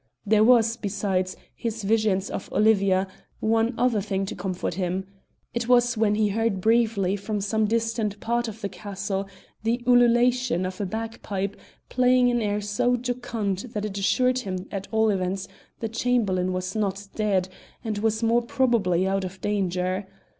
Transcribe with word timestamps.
There 0.25 0.43
was, 0.43 0.77
besides 0.77 1.37
his 1.53 1.83
visions 1.83 2.31
of 2.31 2.51
Olivia, 2.51 3.05
one 3.39 3.75
other 3.77 4.01
thing 4.01 4.25
to 4.25 4.35
comfort 4.35 4.73
him; 4.73 5.05
it 5.53 5.67
was 5.67 5.95
when 5.95 6.15
he 6.15 6.29
heard 6.29 6.59
briefly 6.59 7.15
from 7.15 7.39
some 7.39 7.67
distant 7.67 8.19
part 8.19 8.47
of 8.47 8.61
the 8.61 8.67
castle 8.69 9.27
the 9.61 9.83
ululation 9.85 10.65
of 10.65 10.81
a 10.81 10.87
bagpipe 10.87 11.55
playing 11.89 12.31
an 12.31 12.41
air 12.41 12.61
so 12.61 12.97
jocund 12.97 13.59
that 13.73 13.85
it 13.85 13.95
assured 13.99 14.39
him 14.39 14.65
at 14.71 14.87
all 14.89 15.11
events 15.11 15.47
the 15.81 15.87
Chamberlain 15.87 16.51
was 16.51 16.75
not 16.75 17.07
dead, 17.13 17.47
and 17.83 17.99
was 17.99 18.23
more 18.23 18.41
probably 18.41 19.05
out 19.07 19.23
of 19.23 19.39
danger. 19.39 20.07